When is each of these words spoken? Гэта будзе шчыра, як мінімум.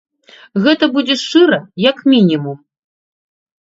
Гэта 0.63 0.85
будзе 0.95 1.19
шчыра, 1.25 1.61
як 1.91 1.97
мінімум. 2.17 2.57